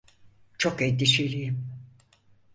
[0.57, 1.67] Çok endişeliyim.